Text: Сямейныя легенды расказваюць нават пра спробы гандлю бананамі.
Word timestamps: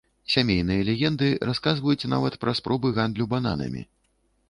Сямейныя 0.35 0.85
легенды 0.87 1.27
расказваюць 1.51 2.09
нават 2.17 2.41
пра 2.47 2.57
спробы 2.63 2.97
гандлю 2.99 3.33
бананамі. 3.37 3.81